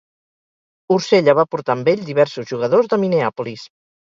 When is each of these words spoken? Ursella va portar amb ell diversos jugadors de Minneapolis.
Ursella 0.95 1.35
va 1.41 1.45
portar 1.55 1.75
amb 1.75 1.93
ell 1.93 2.01
diversos 2.09 2.49
jugadors 2.55 2.89
de 2.95 3.01
Minneapolis. 3.05 3.69